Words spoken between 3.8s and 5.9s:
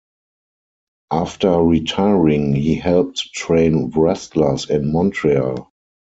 wrestlers in Montreal.